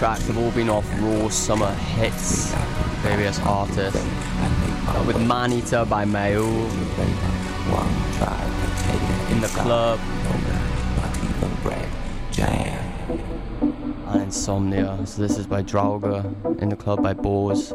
[0.00, 2.54] tracks have all been off raw summer hits,
[3.02, 4.02] various artists.
[4.88, 6.46] Uh, with Maneater by Mayo,
[9.28, 10.00] In the Club,
[14.06, 14.98] and Insomnia.
[15.04, 16.24] So this is by Drauga,
[16.62, 17.74] In the Club by Bose.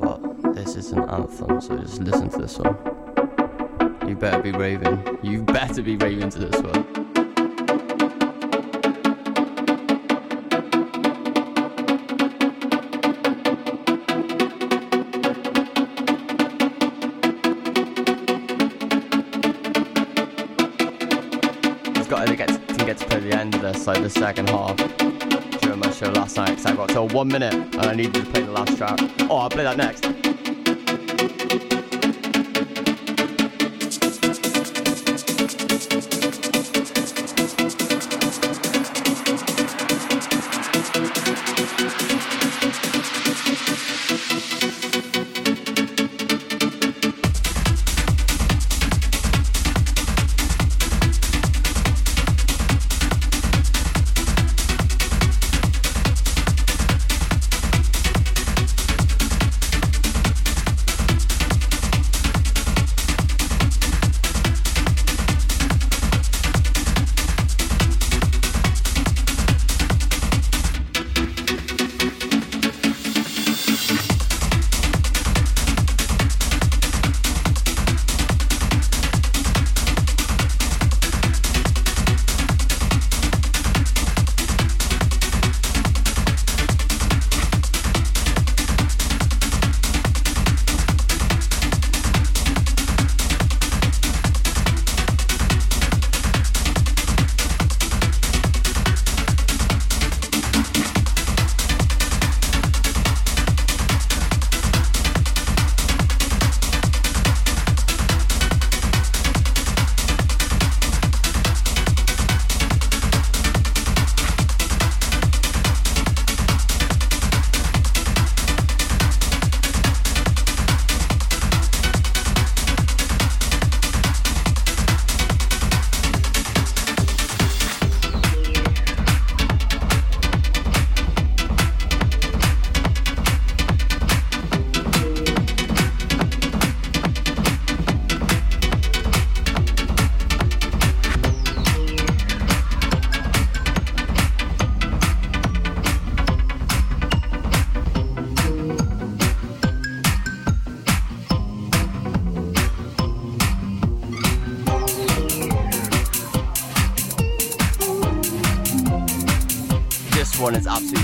[0.00, 4.08] But this is an anthem, so just listen to this one.
[4.08, 5.18] You better be raving.
[5.22, 6.93] You better be raving to this one.
[23.86, 24.76] Like the second half
[25.60, 26.56] during my show last night.
[26.56, 28.98] Cause I got till one minute and I needed to play the last track.
[29.30, 30.33] Oh, I'll play that next.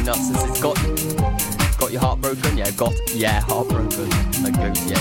[0.04, 0.26] Nuts.
[0.26, 0.76] Since it's got
[1.78, 4.08] got your heart broken, yeah, got yeah, heartbroken,
[4.42, 4.96] like Gautier.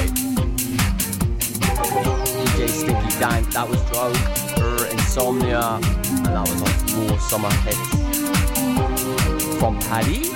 [2.40, 4.16] DJ Sticky Dank, that was Drug,
[4.60, 7.90] er, Insomnia, and that was on more summer hits
[9.60, 10.30] from Paddy.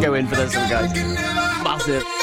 [0.00, 0.94] Go in for this one, guys.
[1.64, 2.15] Massive.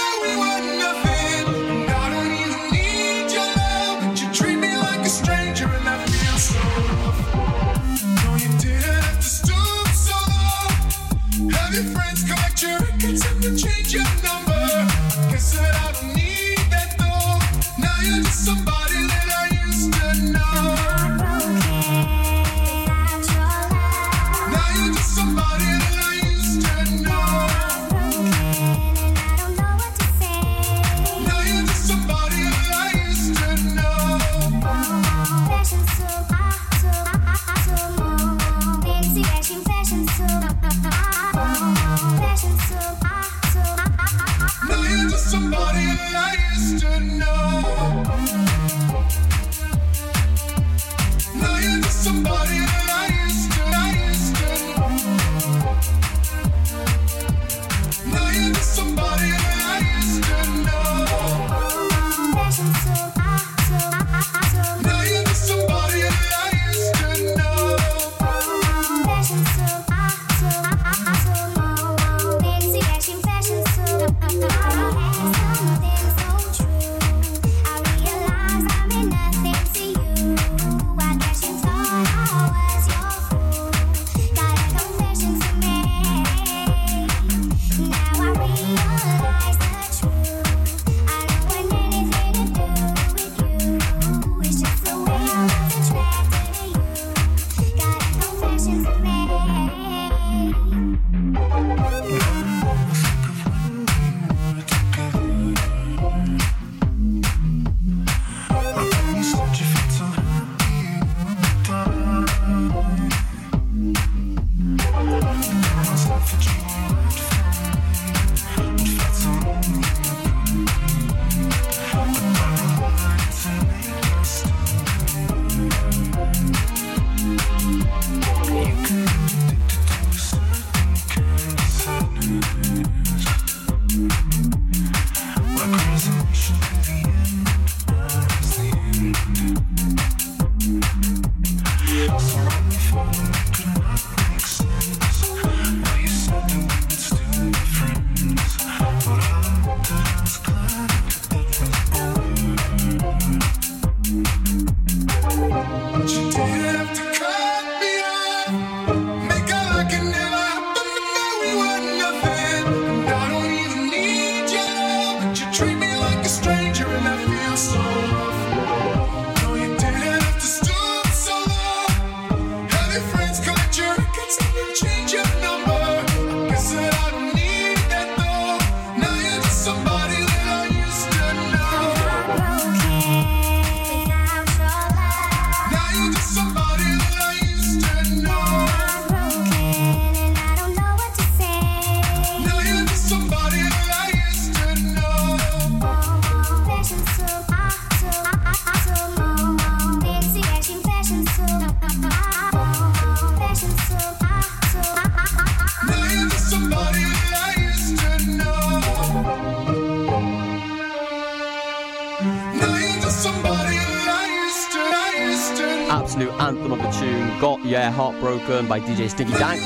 [217.73, 219.59] yeah, Heartbroken by DJ Stinky Dank.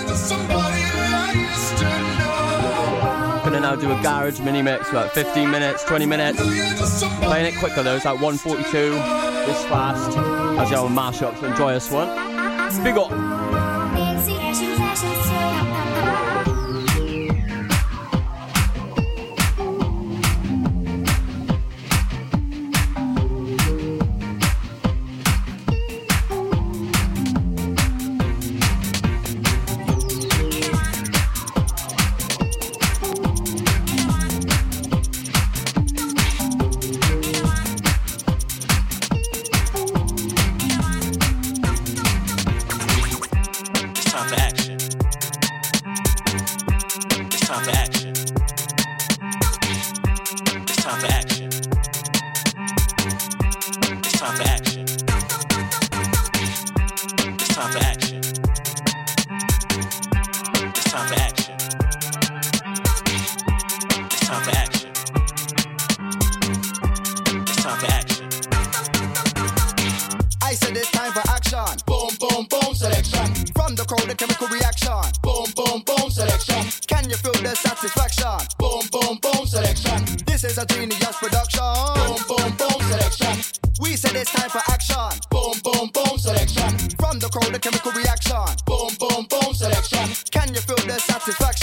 [3.43, 6.39] Gonna now do a garage mini mix, about 15 minutes, 20 minutes.
[7.19, 10.17] Playing it quicker though, it's like 142, this fast.
[10.57, 12.07] As you have a mashup, so enjoy this one.
[12.81, 13.36] Big up.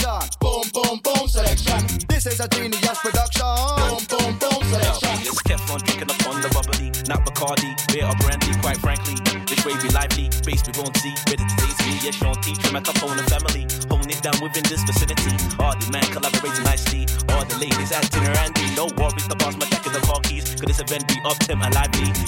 [0.05, 0.29] production.
[0.39, 1.81] Boom, boom, boom selection.
[2.07, 3.45] This is a genius production.
[3.77, 5.15] Boom, boom, boom selection.
[5.25, 9.15] It's Teflon drinking up on the bubbly, not Bacardi, beer or brandy, quite frankly.
[9.45, 11.13] This way be lively, base we won't see.
[11.29, 12.53] Ready to taste me, yes, Sean T.
[12.55, 13.63] Trim a Capone and family.
[13.89, 15.33] Holding it down within this vicinity.
[15.59, 17.05] All the men collaborating nicely.
[17.33, 18.75] All the ladies at dinner acting randy.
[18.75, 19.55] No worries, the boss,
[20.65, 21.75] this event be off Tim and?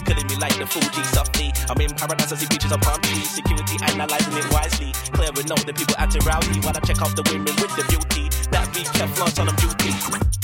[0.06, 1.52] Killing me like the Fuji softly.
[1.70, 3.30] I'm in paradise, as the beaches of palm trees.
[3.30, 4.94] Security analyzing it wisely.
[5.10, 8.30] Clearing out the people acting rowdy while I check out the women with the beauty.
[8.54, 9.90] That be Kevlar's on them beauty.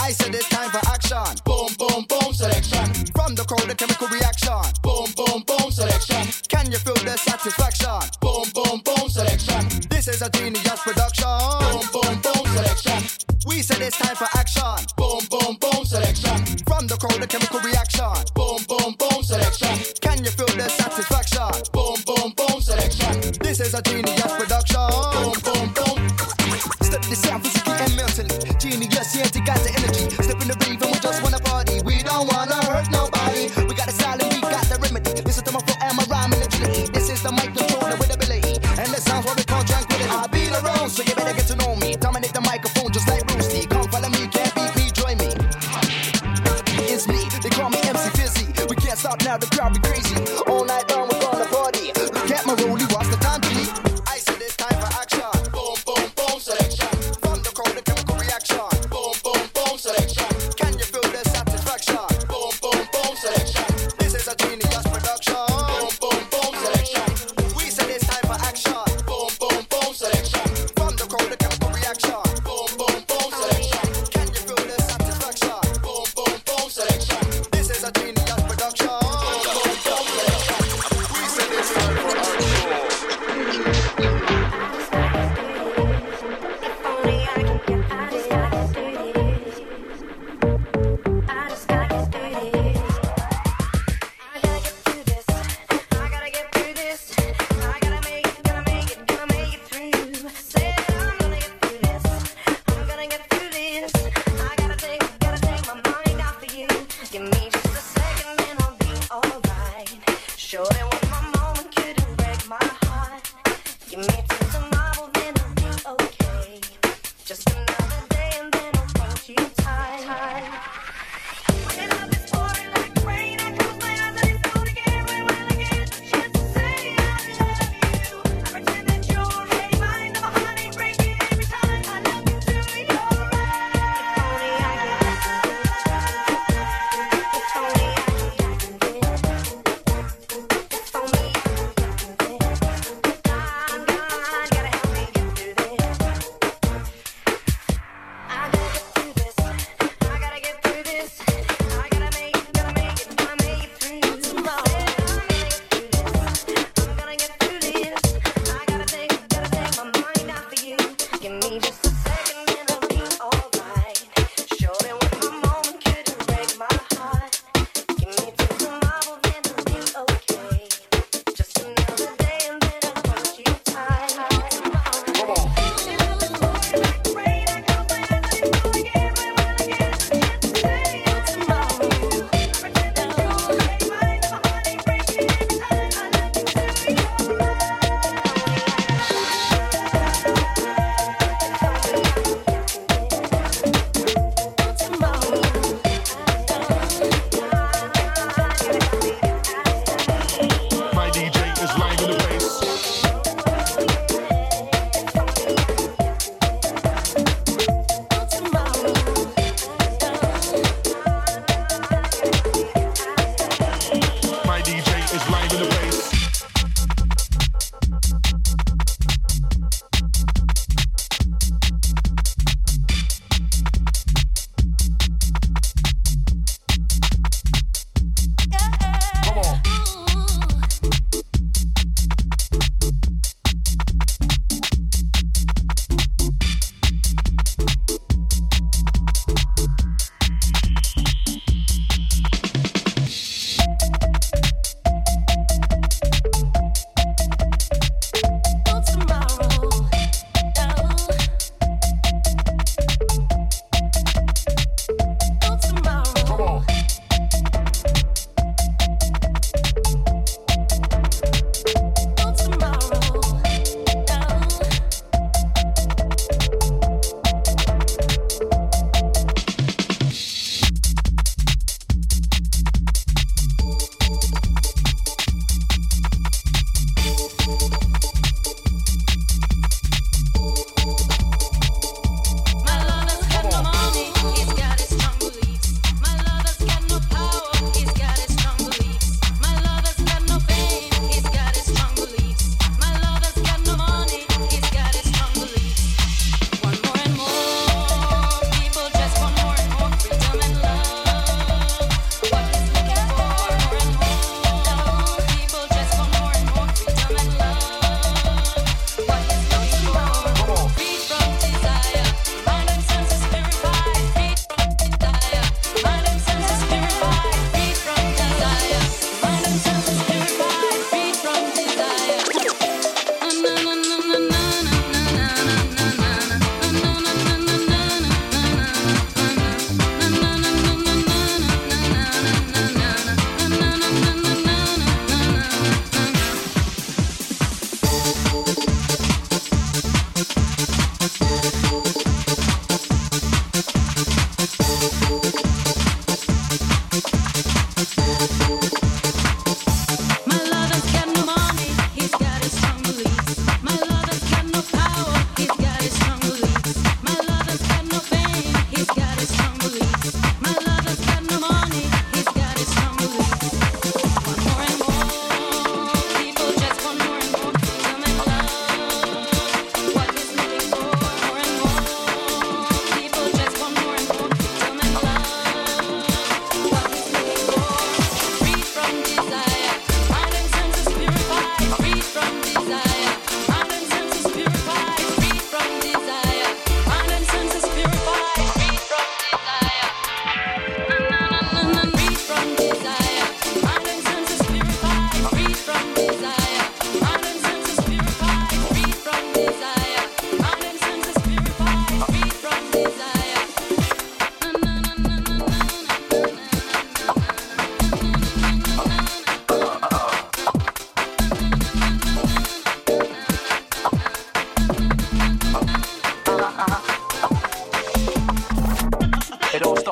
[0.02, 1.38] I said it's time for action.
[1.46, 2.84] Boom, boom, boom, selection.
[3.14, 4.66] From the crowd, the chemical reaction.
[4.82, 6.26] Boom, boom, boom, selection.
[6.50, 8.02] Can you feel the satisfaction?
[8.20, 9.62] Boom, boom, boom, selection.
[9.88, 11.30] This is a genius production.
[11.62, 13.00] Boom, boom, boom, selection.
[13.46, 14.82] We said it's time for action.
[14.98, 16.42] Boom, boom, boom, selection.
[16.66, 17.73] From the crowd, the chemical reaction.
[24.64, 25.03] action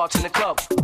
[0.02, 0.81] Starts in the club.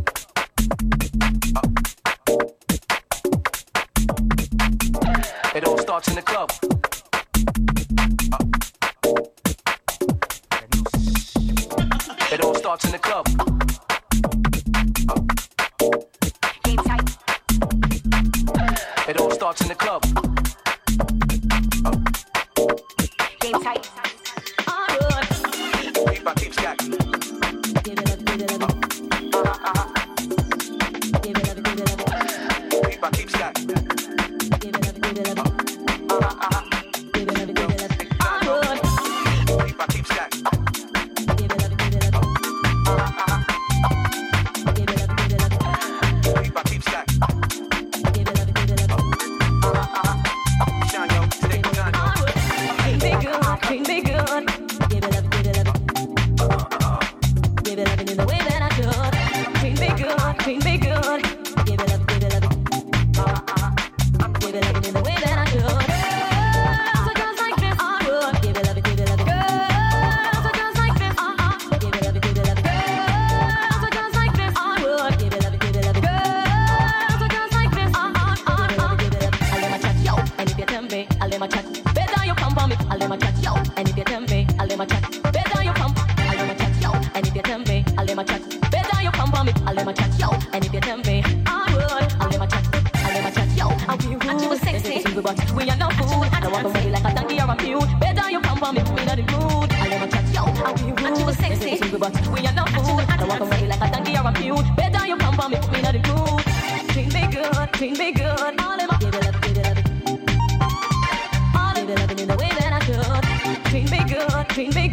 [114.58, 114.87] Me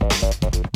[0.00, 0.73] Oh no, I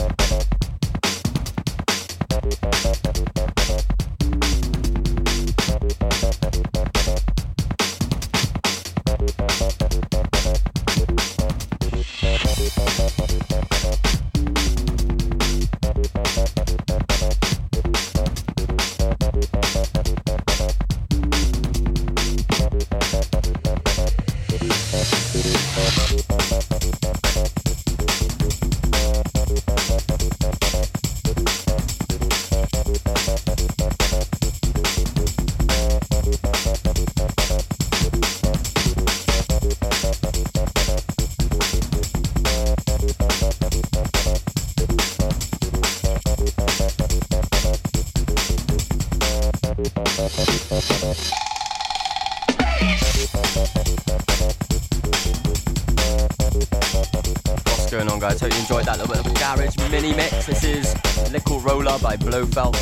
[60.48, 62.74] This is Nickel Roller by Blofeld.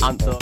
[0.00, 0.40] Anthem.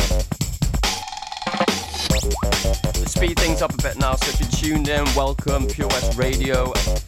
[3.07, 6.73] Speed things up a bit now, so if you're tuned in, welcome, Pure West Radio.
[6.73, 7.05] Is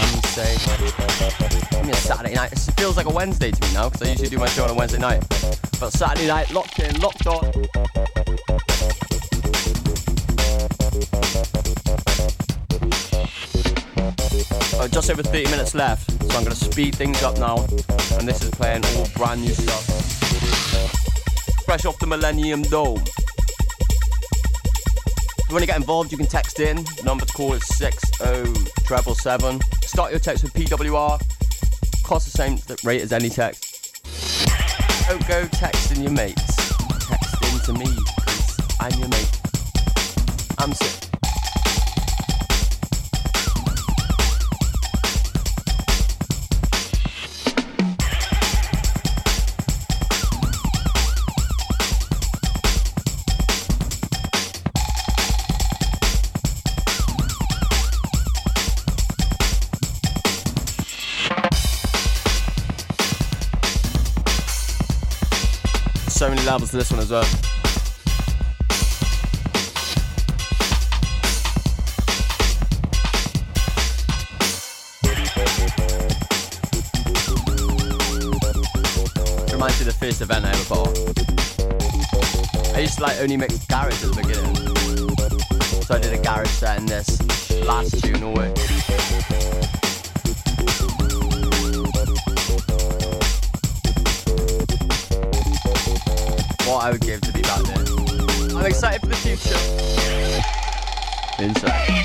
[0.00, 1.70] Amsae.
[1.72, 2.52] Give me a Saturday night.
[2.52, 4.70] It feels like a Wednesday to me now, because I usually do my show on
[4.70, 5.22] a Wednesday night.
[5.78, 7.44] But Saturday night, locked in, locked on.
[14.80, 17.58] Uh, just over 30 minutes left, so I'm to speed things up now.
[18.18, 19.84] And this is playing all brand new stuff.
[21.64, 22.98] Fresh off the Millennium Dome.
[22.98, 23.08] If
[25.48, 26.84] you want to get involved, you can text in.
[27.04, 29.60] Number to call is 60777.
[29.82, 31.20] Start your text with PWR.
[32.02, 34.02] Cost the same rate as any text.
[35.08, 36.56] Don't go texting your mates.
[36.98, 37.96] Text in to me,
[38.80, 39.30] I'm your mate.
[40.58, 41.13] I'm sick.
[66.54, 67.24] Levels to this one as well.
[79.50, 80.96] Reminds me of the first event I ever put.
[82.76, 84.54] I used to like only mix garage at the beginning.
[85.82, 87.20] So I did a garage set in this
[87.64, 88.56] last tune what
[96.84, 98.58] I would give to be back there.
[98.58, 99.56] I'm excited for the future.
[101.42, 102.04] Inside.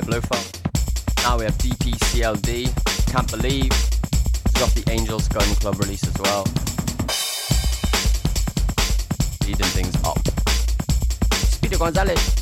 [0.00, 1.24] by Blowfall.
[1.24, 2.70] Now we have DPCLD,
[3.10, 3.70] Can't Believe.
[3.70, 6.46] It's got the Angels Gun Club release as well.
[9.40, 10.18] Speeding things up.
[11.50, 12.36] Speedo Gonzalez.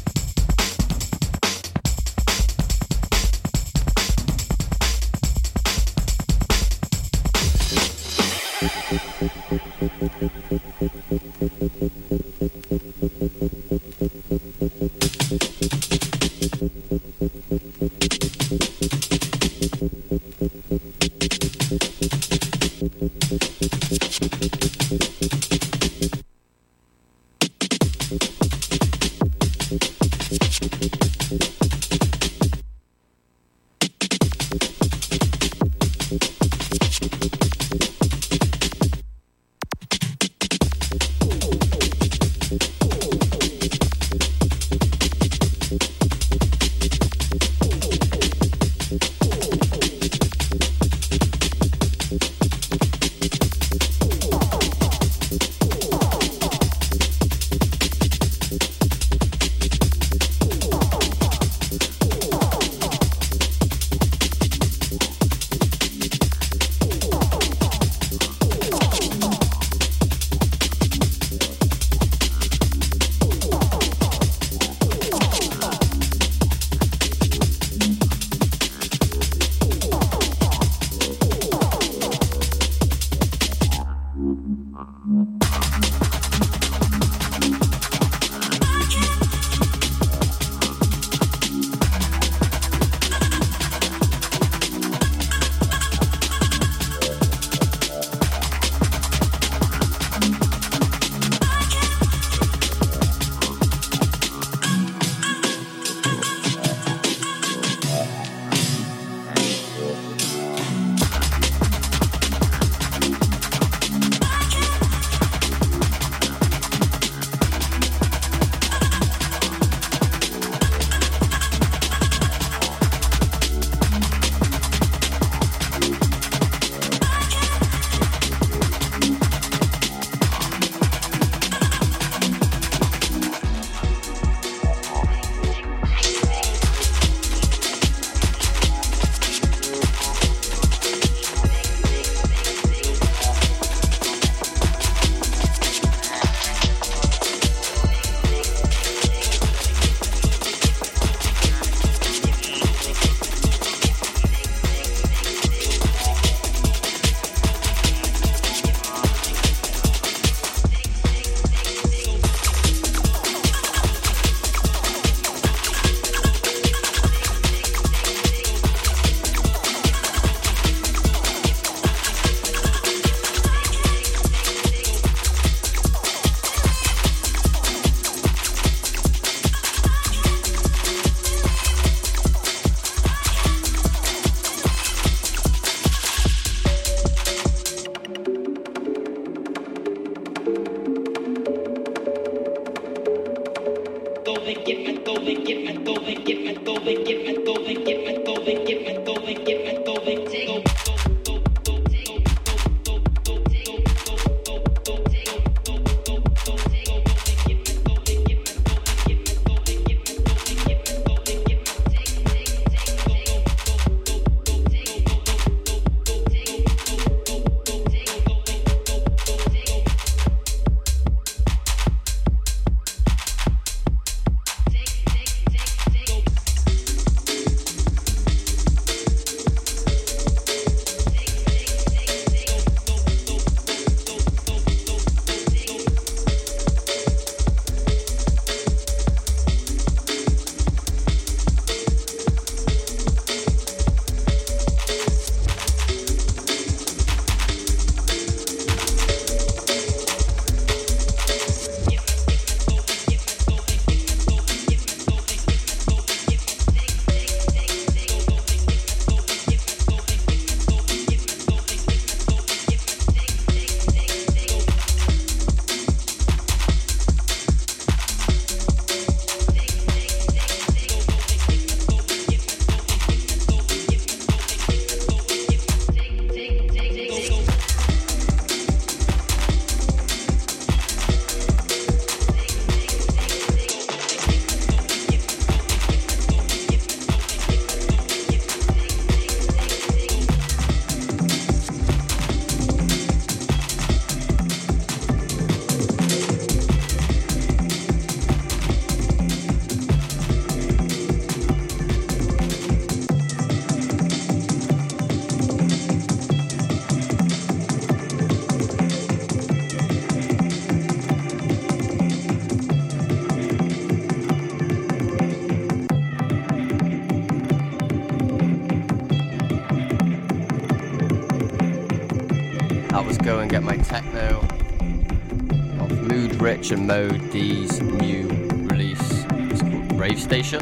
[326.77, 328.29] Mode D's new
[328.69, 329.25] release.
[329.31, 330.61] It's called Rave Station.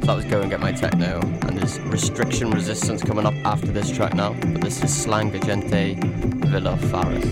[0.00, 1.20] So that was Go and Get My Techno.
[1.20, 4.32] And there's Restriction Resistance coming up after this track now.
[4.32, 5.96] But this is Slanga Gente
[6.48, 7.24] Villa Faris.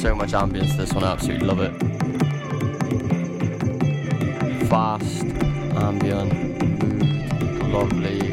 [0.00, 1.72] So much ambience this one, I absolutely love it.
[4.68, 5.24] Fast,
[5.76, 6.32] ambient,
[7.72, 8.27] lovely,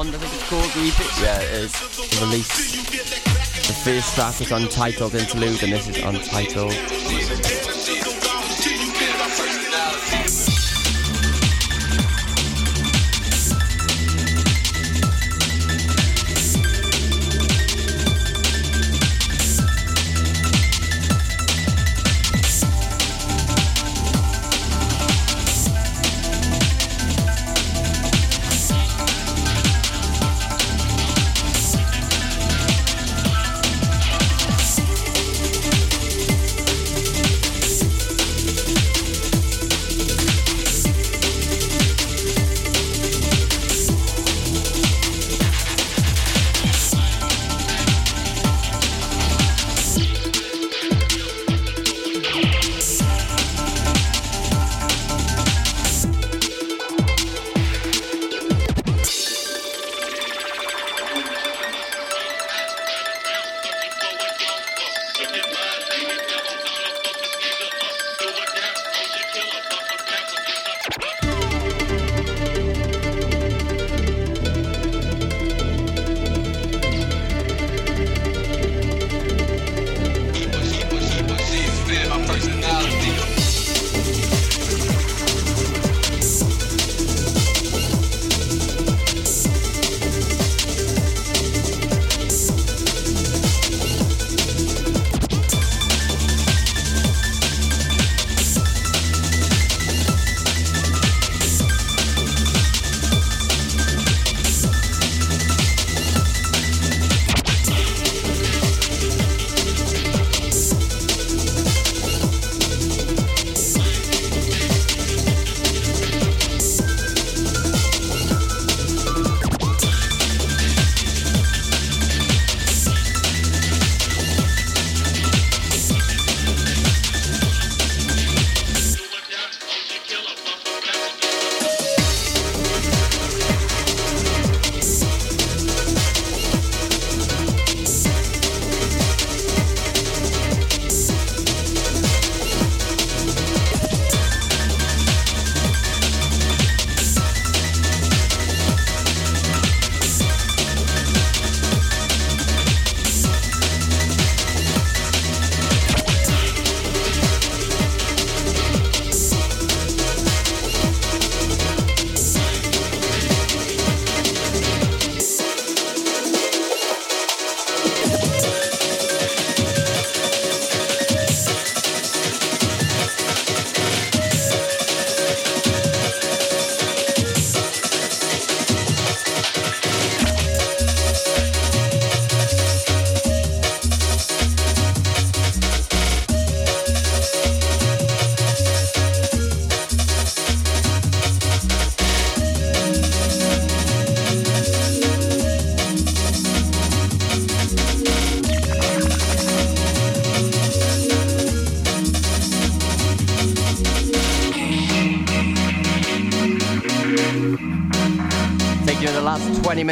[0.00, 0.32] Beyond, I think
[0.76, 1.22] EP.
[1.22, 1.72] Yeah, it is.
[1.72, 2.48] The release.
[3.66, 7.69] The first track is Untitled Interlude, and this is Untitled.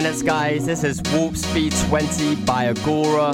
[0.03, 0.64] Minutes, guys.
[0.64, 3.32] This is Warp Speed 20 by Agora.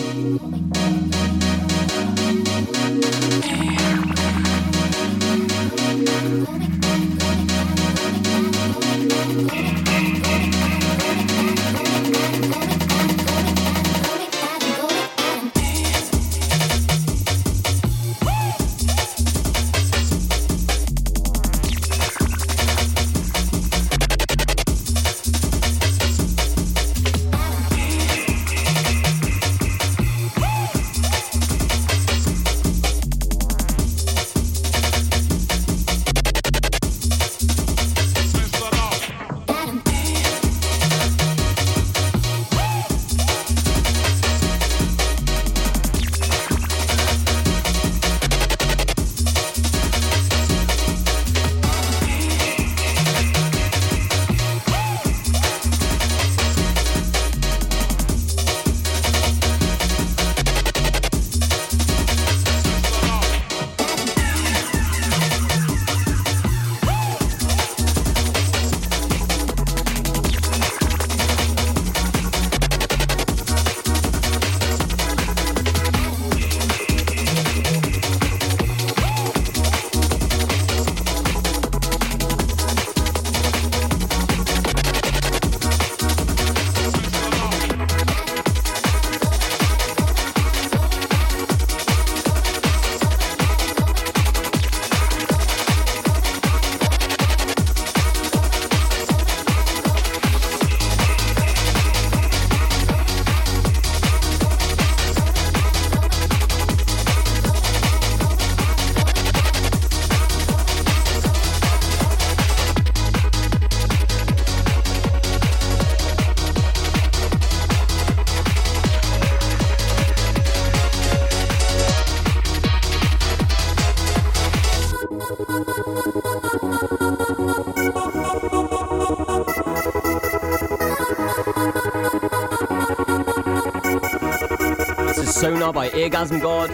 [136.10, 136.73] ganzen Gott.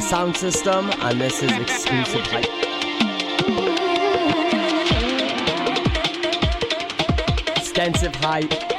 [0.00, 2.44] Sound System and this is exclusive hype.
[7.56, 8.75] Extensive hype.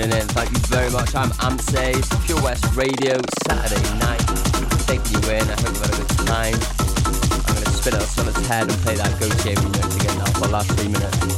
[0.00, 0.26] tuning in.
[0.28, 1.14] Thank you very much.
[1.14, 4.20] I'm Amsae, Pure West Radio, Saturday night.
[4.86, 5.42] Taking you in.
[5.42, 6.54] I hope you've had a good time.
[7.46, 10.24] I'm going to spin it on someone's head and play that Go Champion again now
[10.32, 11.29] for the last three minutes.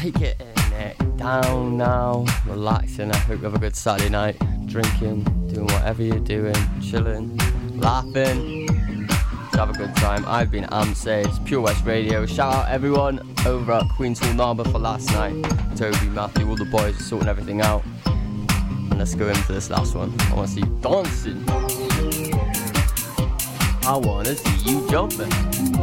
[0.00, 3.12] take it in, it down now, relaxing.
[3.12, 4.34] I hope you have a good Saturday night,
[4.64, 7.36] drinking, doing whatever you're doing, chilling,
[7.76, 8.66] laughing.
[9.52, 10.24] Have a good time.
[10.26, 12.24] I've been Amsae, it's Pure West Radio.
[12.24, 15.34] Shout out everyone over at Queen's Hall Narberth for last night.
[15.76, 17.84] Toby, Matthew, all the boys are sorting everything out.
[18.06, 20.14] And let's go into this last one.
[20.18, 21.44] I want to see you dancing.
[23.86, 25.79] I want to see you jumping.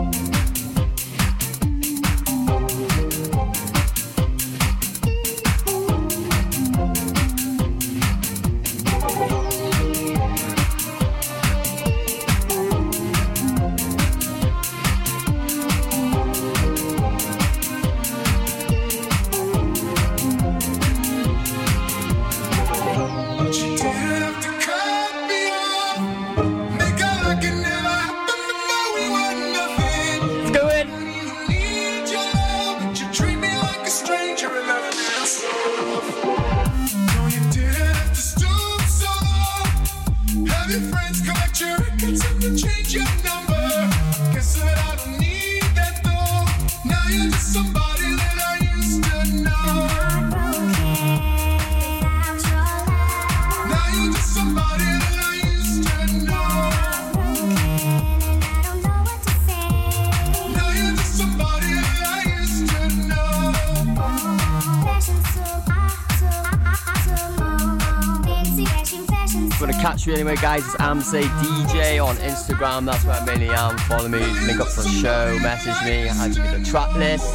[70.27, 72.85] Anyway, guys, it's Amsae DJ on Instagram.
[72.85, 73.77] That's where I mainly am.
[73.77, 77.33] Follow me, link up for the show, message me, I give you the track list.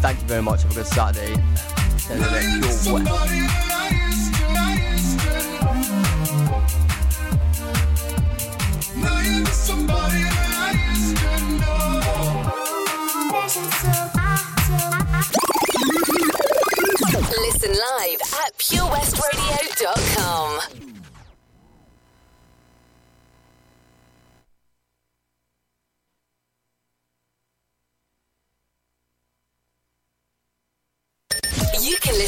[0.00, 0.62] Thank you very much.
[0.62, 1.34] Have a good Saturday.
[1.98, 3.63] Send it